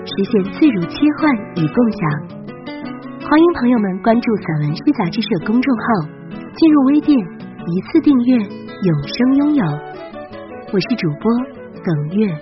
[0.00, 2.00] 实现自如切换与共享，
[3.20, 5.84] 欢迎朋友们关注散文诗杂志社公众号，
[6.56, 9.64] 进入微店一次订阅，永生拥有。
[10.72, 11.30] 我是主播
[11.84, 12.34] 耿月。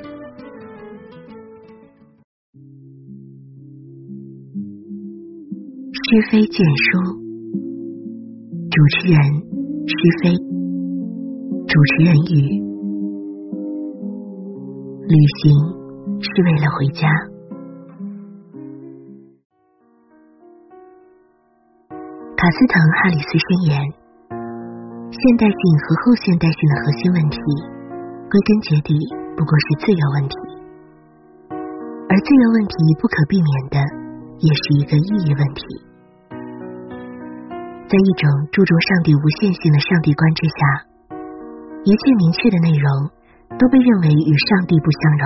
[5.93, 6.99] 诗非简书，
[8.71, 9.19] 主持人
[9.85, 10.31] 诗非，
[11.67, 12.35] 主持人语，
[15.09, 15.51] 旅行
[16.21, 17.09] 是为了回家。
[22.49, 23.77] 马斯滕·哈里斯宣言：
[25.13, 27.37] 现代性和后现代性的核心问题，
[28.25, 28.97] 归根结底
[29.37, 30.35] 不过是自由问题，
[32.09, 33.77] 而自由问题不可避免的
[34.41, 35.61] 也是一个意义问题。
[37.85, 40.61] 在一种注重上帝无限性的上帝观之下，
[41.85, 42.89] 一切明确的内容
[43.61, 45.25] 都被认为与上帝不相容，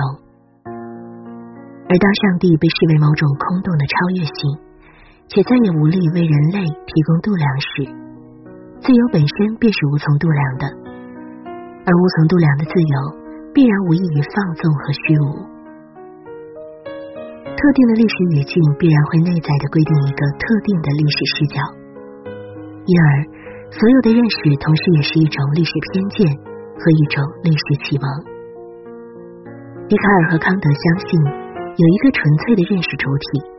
[1.87, 4.72] 而当上帝被视为某种空洞的超越性。
[5.33, 7.89] 且再也无力为人类提供度量时，
[8.85, 10.65] 自由本身便是无从度量的，
[11.49, 12.95] 而无从度量的自由，
[13.49, 15.25] 必然无异于放纵和虚无。
[17.57, 21.57] 特定的历史语境必然会内在的规定一个特定的历史视角，
[22.85, 23.09] 因而
[23.73, 26.29] 所有的认识同时也是一种历史偏见
[26.77, 28.05] 和一种历史启蒙。
[29.89, 33.52] 笛卡尔和康德相信有一个纯粹的认识主体。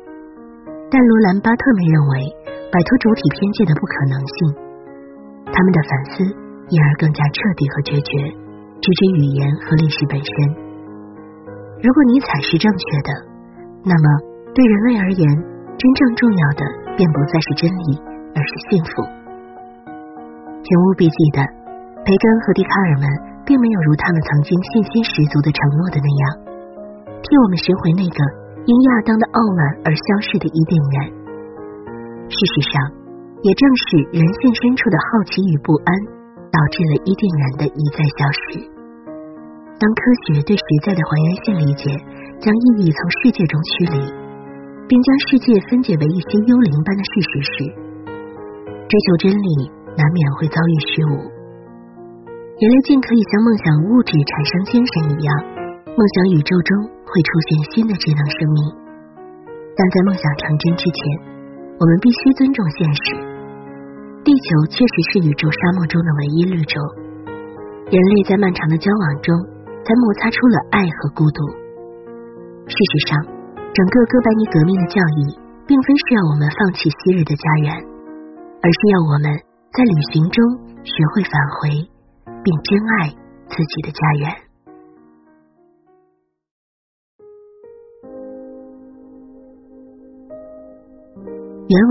[0.95, 2.31] 但罗兰·巴特梅认为，
[2.71, 4.35] 摆脱主体偏见的不可能性。
[5.51, 6.23] 他们的反思
[6.71, 8.15] 因而更加彻底和决绝，
[8.79, 10.31] 直指语言和历史本身。
[11.83, 13.11] 如果尼采是正确的，
[13.83, 14.07] 那么
[14.55, 15.27] 对人类而言，
[15.75, 16.63] 真正重要的
[16.95, 17.99] 便不再是真理，
[18.31, 19.03] 而是幸福。
[20.63, 21.43] 请务必记得，
[22.07, 23.05] 培根和笛卡尔们
[23.43, 26.23] 并没有如他们曾经信心十足的承诺的那样，
[27.19, 28.44] 替我们寻回那个。
[28.65, 30.97] 因亚当的傲慢而消逝的伊甸园，
[32.33, 32.81] 事实上，
[33.45, 35.89] 也正是人性深处的好奇与不安，
[36.49, 38.65] 导致了伊甸园的一再消失。
[39.77, 41.93] 当科学对实在的还原性理解
[42.41, 44.01] 将意义从世界中驱离，
[44.89, 47.53] 并将世界分解为一些幽灵般的事实时，
[48.89, 51.21] 追求真理难免会遭遇虚无。
[52.57, 55.29] 人类竟可以像梦想物质产生精神一样，
[55.85, 56.94] 梦想宇宙中。
[57.15, 58.59] 会出现新的智能生命，
[59.79, 60.99] 但在梦想成真之前，
[61.79, 63.03] 我们必须尊重现实。
[64.27, 66.75] 地球确实是宇宙沙漠中的唯一绿洲，
[67.87, 69.31] 人类在漫长的交往中
[69.87, 71.47] 才摩擦出了爱和孤独。
[72.67, 73.15] 事实上，
[73.71, 75.39] 整个哥白尼革命的教义，
[75.71, 77.71] 并非是要我们放弃昔日的家园，
[78.59, 79.31] 而是要我们
[79.71, 80.43] 在旅行中
[80.83, 81.31] 学会返
[81.63, 81.71] 回，
[82.43, 83.15] 并珍爱
[83.47, 84.35] 自己的家园。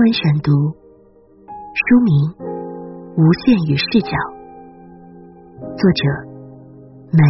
[0.04, 0.52] 文选读，
[1.48, 2.12] 书名
[3.16, 4.12] 《无限与视角》，
[5.64, 6.04] 作者
[7.08, 7.24] 美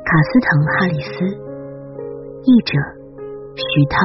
[0.00, 1.20] 卡斯滕·哈里斯，
[2.48, 2.72] 译者
[3.52, 4.00] 徐涛。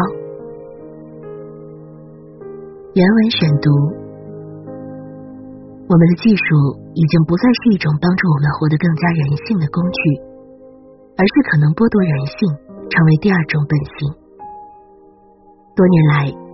[2.92, 3.72] 原文选读，
[5.88, 6.44] 我们的技术
[6.92, 10.00] 已经不再是一种帮助我们活得更加人性的工具，
[11.16, 12.52] 而是可能剥夺人性，
[12.92, 14.12] 成为第二种本性。
[15.72, 16.47] 多年来。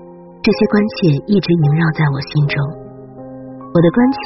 [0.43, 2.59] 这些关切一直萦绕在我心中。
[3.71, 4.19] 我的关切，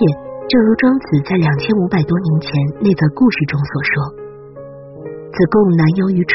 [0.50, 2.50] 正如庄子在两千五百多年前
[2.82, 3.94] 那则故事中所说
[5.30, 6.34] ：“子贡南游于楚，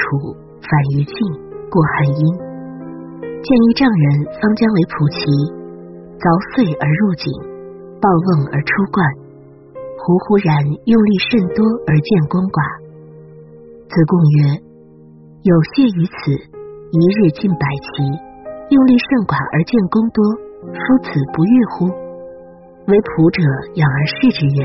[0.63, 1.19] 反于晋，
[1.67, 2.23] 过汉阴，
[3.43, 5.19] 见一丈人方将为蒲齐，
[6.15, 7.27] 凿碎而入井，
[7.99, 9.03] 抱瓮而出灌，
[9.99, 12.63] 忽忽然用力甚多而见功寡。
[13.91, 14.63] 子贡曰：
[15.43, 16.39] 有谢于此，
[16.95, 18.31] 一日进百齐。”
[18.73, 20.25] 用力甚寡而见功多，
[20.73, 21.93] 夫此不欲乎？
[22.89, 23.45] 为仆者
[23.77, 24.65] 养而视之曰：“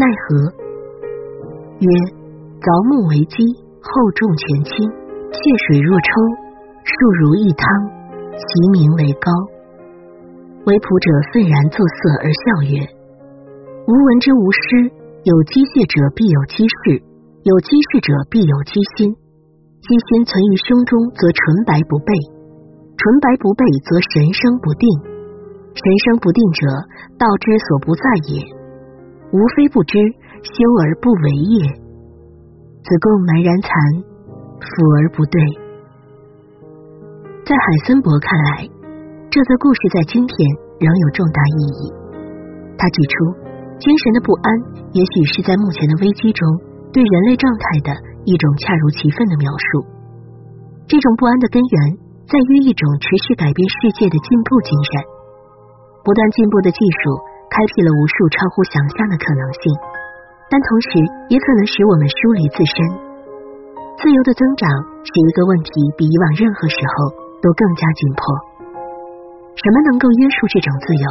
[0.00, 0.48] 奈何？”
[1.76, 1.86] 曰
[2.56, 3.44] ：“凿木为基，
[3.84, 4.72] 厚重前倾，
[5.28, 6.08] 泄水若抽，
[6.88, 7.68] 数如一汤，
[8.32, 9.28] 其名为高。”
[10.64, 12.80] 为仆者愤然作色而笑曰
[13.84, 14.88] ：“吾闻之无师，
[15.28, 17.04] 有机械者必有机事，
[17.44, 19.12] 有机事者必有机心。
[19.84, 22.16] 机心存于胸中，则纯白不备。”
[23.02, 24.86] 纯白不备，则神生不定；
[25.74, 26.62] 神生不定者，
[27.18, 28.46] 道之所不在也。
[29.34, 29.98] 无非不知，
[30.46, 30.54] 修
[30.86, 31.66] 而不为也。
[31.66, 34.06] 子贡蛮然惭，
[34.62, 34.70] 俯
[35.02, 35.34] 而不对。
[37.42, 38.70] 在海森伯看来，
[39.34, 40.34] 这则故事在今天
[40.78, 41.90] 仍有重大意义。
[42.78, 43.14] 他指出，
[43.82, 44.46] 精神的不安，
[44.94, 46.46] 也许是在目前的危机中
[46.94, 47.90] 对人类状态的
[48.30, 49.90] 一种恰如其分的描述。
[50.86, 52.01] 这种不安的根源。
[52.32, 55.04] 在于一种持续改变世界的进步精神，
[56.00, 57.20] 不断进步的技术
[57.52, 59.68] 开辟了无数超乎想象的可能性，
[60.48, 60.88] 但同时
[61.28, 62.76] 也可能使我们疏离自身。
[64.00, 64.64] 自由的增长
[65.04, 67.12] 使一个问题，比以往任何时候
[67.44, 68.24] 都更加紧迫。
[69.52, 71.06] 什么能够约束这种自由？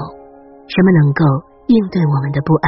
[0.74, 1.21] 什么能够
[1.69, 2.65] 应对我们的不安？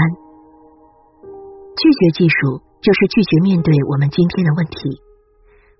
[1.81, 5.01] 拒绝技术就是拒绝面对我们今天的问题。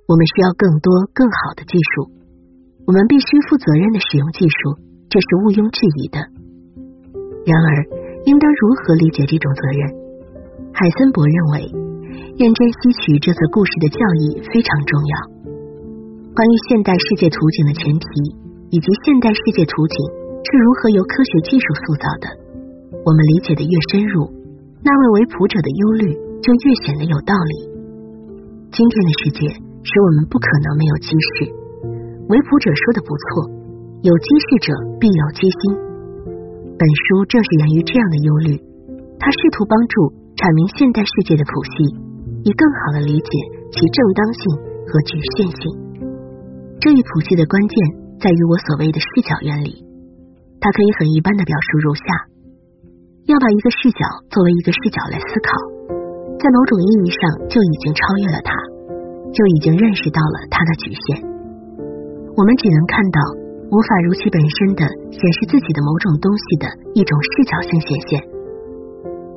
[0.09, 2.22] 我们需要更多更好的技术。
[2.85, 4.75] 我们必须负责任的使用技术，
[5.07, 6.19] 这是毋庸置疑的。
[7.47, 7.67] 然而，
[8.27, 9.81] 应当如何理解这种责任？
[10.75, 11.71] 海森伯认为，
[12.35, 15.13] 认真吸取这则故事的教义非常重要。
[16.35, 18.07] 关于现代世界图景的前提，
[18.73, 19.95] 以及现代世界图景
[20.43, 22.25] 是如何由科学技术塑造的，
[23.05, 24.27] 我们理解的越深入，
[24.83, 26.11] 那位为普者的忧虑
[26.43, 27.71] 就越显得有道理。
[28.75, 29.47] 今天的世界
[29.87, 31.62] 使我们不可能没有机事。
[32.29, 33.51] 维普者说的不错，
[33.99, 35.75] 有机事者必有机心。
[36.79, 38.55] 本书正是源于这样的忧虑，
[39.19, 40.07] 他试图帮助
[40.39, 41.83] 阐明现代世界的谱系，
[42.47, 43.31] 以更好的理解
[43.75, 44.39] 其正当性
[44.87, 45.61] 和局限性。
[46.79, 47.75] 这一谱系的关键
[48.23, 49.83] 在于我所谓的视角原理，
[50.63, 52.03] 它可以很一般的表述如下：
[53.27, 55.51] 要把一个视角作为一个视角来思考，
[56.39, 57.19] 在某种意义上
[57.51, 58.55] 就已经超越了它，
[59.35, 61.32] 就已经认识到了它的局限。
[62.33, 63.21] 我们只能看到
[63.69, 64.81] 无法如其本身的
[65.13, 66.65] 显示自己的某种东西的
[66.97, 68.17] 一种视角性显现。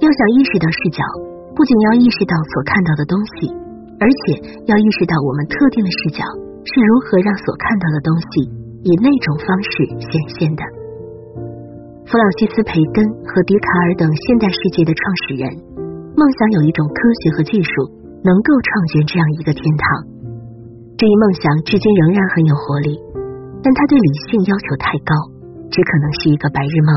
[0.00, 1.04] 要想意识到视角，
[1.52, 3.52] 不仅要意识到所看到的东西，
[4.00, 6.24] 而且要意识到我们特定的视角
[6.64, 8.48] 是如何让所看到的东西
[8.84, 9.70] 以那种方式
[10.00, 10.64] 显现的。
[12.08, 15.44] 弗朗西斯·培根和笛卡尔等现代世界的创始人
[16.16, 17.92] 梦想有一种科学和技术
[18.24, 20.15] 能够创建这样一个天堂。
[20.96, 22.96] 这一梦想至今仍然很有活力，
[23.60, 25.12] 但他对理性要求太高，
[25.68, 26.90] 只可能是一个白日梦。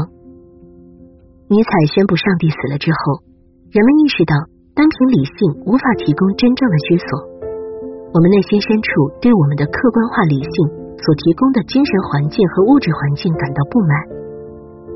[1.51, 3.19] 尼采宣布上帝死了之后，
[3.75, 4.40] 人们意识到
[4.72, 7.07] 单凭理性无法提供真正的居所。
[8.16, 8.88] 我们内心深处
[9.19, 10.56] 对我们的客观化理性
[10.95, 13.92] 所提供的精神环境和物质环境感到不满，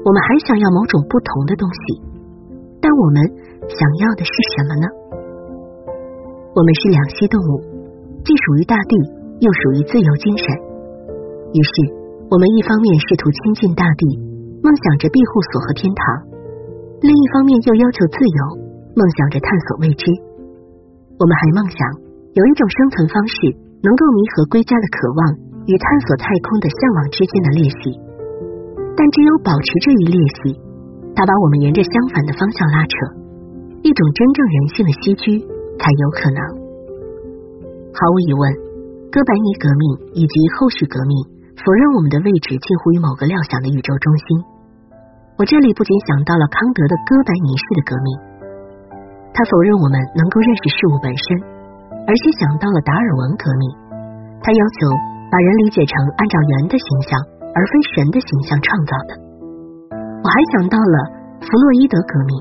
[0.07, 1.99] 我们还想要某种不同的东西，
[2.79, 3.19] 但我们
[3.67, 4.87] 想要的是什么呢？
[6.55, 7.72] 我们是两栖动物。
[8.23, 8.95] 既属于大地，
[9.43, 10.47] 又属于自由精神。
[11.51, 11.73] 于是，
[12.31, 14.03] 我们一方面试图亲近大地，
[14.63, 16.01] 梦想着庇护所和天堂；
[17.03, 18.41] 另一方面又要求自由，
[18.95, 20.07] 梦想着探索未知。
[21.19, 21.79] 我们还梦想
[22.31, 23.35] 有一种生存方式，
[23.83, 25.21] 能够弥合归家的渴望
[25.67, 27.91] 与探索太空的向往之间的裂隙。
[28.95, 30.55] 但只有保持这一裂隙，
[31.11, 32.95] 它把我们沿着相反的方向拉扯，
[33.83, 35.43] 一种真正人性的栖居
[35.75, 36.62] 才有可能。
[37.93, 38.41] 毫无疑问，
[39.13, 41.13] 哥白尼革命以及后续革命
[41.61, 44.25] 否认我们的位置近乎于某个料想的宇宙中心。
[45.37, 48.09] 我这里不仅想到了康德的哥白尼式的革命，
[49.29, 51.25] 他否认我们能够认识事物本身，
[52.09, 53.63] 而且想到了达尔文革命，
[54.41, 54.89] 他要求
[55.29, 57.13] 把人理解成按照人的形象
[57.53, 59.11] 而非神的形象创造的。
[59.93, 60.97] 我还想到了
[61.45, 62.33] 弗洛伊德革命，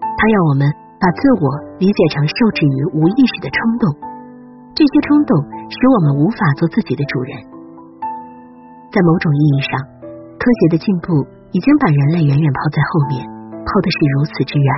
[0.00, 0.64] 他要我们
[0.96, 3.84] 把自我理解成受制于无意识的冲动。
[4.74, 5.30] 这些冲动
[5.70, 7.30] 使我们无法做自己的主人。
[8.90, 9.78] 在某种意义上，
[10.34, 11.14] 科学的进步
[11.54, 13.22] 已经把人类远远抛在后面，
[13.62, 14.70] 抛的是如此之远，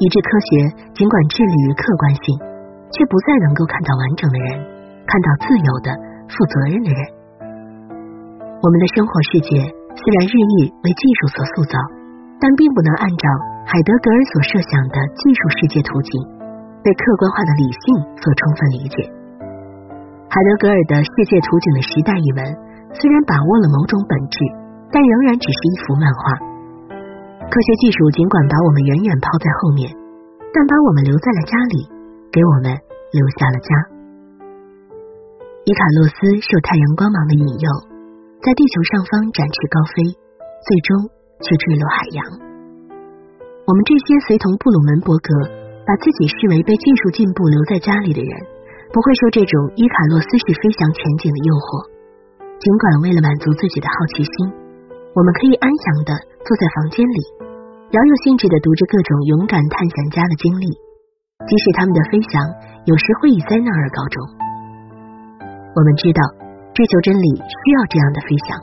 [0.00, 0.48] 以致科学
[0.96, 2.24] 尽管致力于客观性，
[2.88, 4.64] 却不再能够看到完整的人，
[5.04, 5.88] 看到自由的、
[6.32, 7.00] 负责任的人。
[8.64, 9.60] 我们的生活世界
[9.92, 11.76] 虽然日益为技术所塑造，
[12.40, 13.24] 但并不能按照
[13.68, 16.12] 海德格尔所设想的技术世界图景。
[16.82, 17.84] 被客观化的理性
[18.18, 18.96] 所充分理解。
[20.26, 22.40] 海德格尔的世界图景的时代语文
[22.98, 24.36] 虽然把握了某种本质，
[24.90, 26.22] 但仍然只是一幅漫画。
[27.46, 29.92] 科学技术尽管把我们远远抛在后面，
[30.50, 31.76] 但把我们留在了家里，
[32.32, 32.72] 给我们
[33.12, 33.70] 留下了家。
[35.62, 37.66] 伊卡洛斯受太阳光芒的引诱，
[38.42, 40.16] 在地球上方展翅高飞，
[40.66, 41.06] 最终
[41.44, 42.18] 却坠落海洋。
[43.68, 45.61] 我们这些随同布鲁门伯格。
[45.82, 48.32] 把自己视为被技术进步留在家里的人，
[48.94, 51.90] 不会受这种伊卡洛斯式飞翔前景的诱惑。
[52.62, 54.34] 尽管为了满足自己的好奇心，
[55.10, 56.14] 我们可以安详的
[56.46, 57.20] 坐在房间里，
[57.90, 60.70] 饶有兴致的读着各种勇敢探险家的经历，
[61.50, 62.38] 即使他们的飞翔
[62.86, 64.16] 有时会以灾难而告终。
[65.74, 66.22] 我们知道
[66.70, 68.54] 追求真理需要这样的飞翔，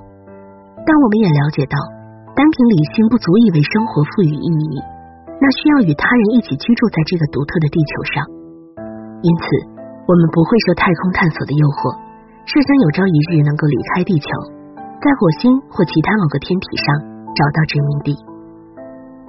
[0.87, 1.75] 但我们也了解到，
[2.31, 4.79] 单凭理性不足以为生活赋予意义，
[5.39, 8.13] 那需要与他人一起居住在这个独特的地球上。
[9.23, 9.43] 因此，
[10.07, 11.95] 我们不会受太空探索的诱惑。
[12.47, 14.27] 设想有朝一日能够离开地球，
[14.97, 16.87] 在火星或其他某个天体上
[17.37, 18.09] 找到殖民地。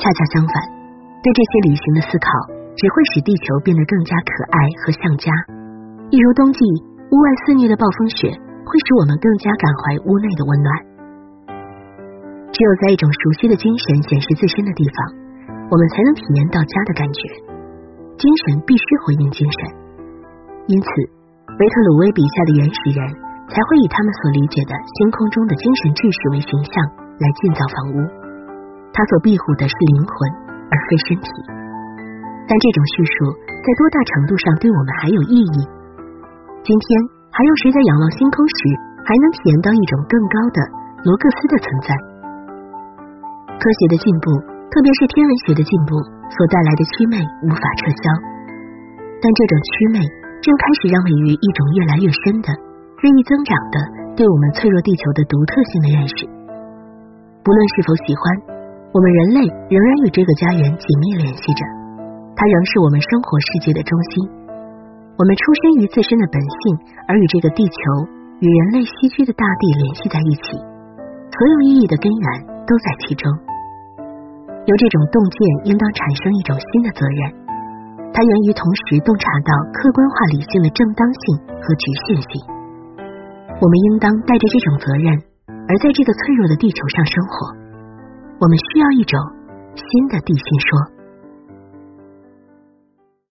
[0.00, 0.54] 恰恰相反，
[1.20, 2.26] 对这些旅行的思考
[2.80, 5.28] 只会使地球变得更加可爱和像家。
[6.08, 6.64] 一如冬季
[7.12, 8.32] 屋外肆虐的暴风雪，
[8.64, 10.70] 会使我们更加感怀屋内的温暖。
[12.56, 14.96] 只有在一种熟悉的精神显示自身的地方，
[15.70, 17.20] 我们才能体验到家的感觉。
[18.18, 19.60] 精神必须回应精神，
[20.68, 20.88] 因此。
[21.50, 23.00] 维特鲁威笔下的原始人
[23.50, 26.72] 才会以他们所理解的星空中的精神秩序为形象
[27.20, 27.96] 来建造房屋，
[28.94, 30.14] 他所庇护的是灵魂
[30.72, 31.28] 而非身体。
[32.48, 33.12] 但这种叙述
[33.60, 35.58] 在多大程度上对我们还有意义？
[36.64, 36.86] 今天
[37.28, 38.60] 还有谁在仰望星空时
[39.04, 40.58] 还能体验到一种更高的
[41.04, 41.88] 罗格斯的存在？
[43.58, 44.26] 科学的进步，
[44.70, 45.98] 特别是天文学的进步
[46.30, 48.02] 所带来的祛魅无法撤销，
[49.18, 49.98] 但这种祛魅。
[50.40, 52.48] 正开始让位于一种越来越深的、
[52.96, 53.76] 日益增长的
[54.16, 56.24] 对我们脆弱地球的独特性的认识。
[57.44, 58.22] 不论是否喜欢，
[58.88, 61.60] 我们人类仍然与这个家园紧密联系着，
[62.32, 64.32] 它仍是我们生活世界的中心。
[65.20, 66.60] 我们出身于自身的本性，
[67.04, 67.76] 而与这个地球
[68.40, 72.26] 与人类栖居的大地联系在一起，所有意义的根源
[72.64, 73.28] 都在其中。
[74.66, 75.38] 由这种洞见，
[75.72, 77.20] 应当产生一种新的责任。
[78.12, 81.22] 它源于同时洞察到客观化理性的正当性
[81.62, 82.30] 和局限性。
[83.60, 85.06] 我们应当带着这种责任，
[85.68, 87.32] 而在这个脆弱的地球上生活。
[88.40, 89.16] 我们需要一种
[89.76, 90.99] 新的地心说。